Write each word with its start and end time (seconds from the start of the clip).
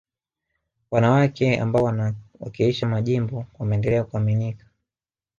wanawake 0.91 1.59
ambao 1.59 1.83
wanawakilishi 1.83 2.85
majimbo 2.85 3.45
wameendelea 3.59 4.03
kuaminika 4.03 4.65